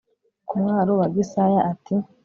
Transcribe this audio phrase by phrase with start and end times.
[0.47, 1.95] ku mwaro wa Gisaya ati